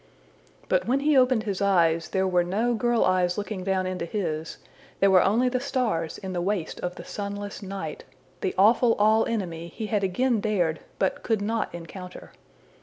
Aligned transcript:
But 0.67 0.87
when 0.87 1.01
he 1.01 1.15
opened 1.15 1.43
his 1.43 1.61
eyes, 1.61 2.09
there 2.09 2.27
were 2.27 2.43
no 2.43 2.73
girl 2.73 3.05
eyes 3.05 3.37
looking 3.37 3.63
down 3.63 3.85
into 3.85 4.05
his; 4.07 4.57
there 4.99 5.11
were 5.11 5.21
only 5.21 5.47
the 5.47 5.59
stars 5.59 6.17
in 6.17 6.33
the 6.33 6.41
waste 6.41 6.79
of 6.79 6.95
the 6.95 7.05
sunless 7.05 7.61
Night 7.61 8.03
the 8.39 8.55
awful 8.57 8.95
all 8.95 9.27
enemy 9.27 9.67
he 9.67 9.85
had 9.85 10.03
again 10.03 10.39
dared, 10.39 10.79
but 10.97 11.21
could 11.21 11.39
not 11.43 11.71
encounter. 11.71 12.31